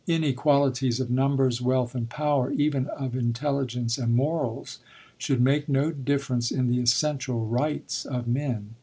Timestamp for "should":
5.19-5.39